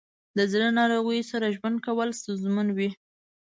د 0.37 0.39
زړه 0.51 0.67
ناروغیو 0.79 1.29
سره 1.31 1.53
ژوند 1.55 1.77
کول 1.85 2.09
ستونزمن 2.19 2.67
وي. 2.77 2.89